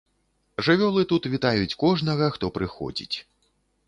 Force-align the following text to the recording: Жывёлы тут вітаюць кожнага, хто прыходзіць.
Жывёлы 0.67 1.03
тут 1.11 1.27
вітаюць 1.33 1.77
кожнага, 1.83 2.31
хто 2.39 2.45
прыходзіць. 2.57 3.17